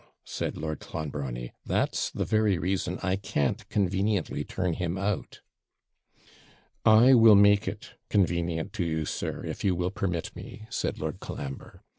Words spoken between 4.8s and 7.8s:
out.' 'I will make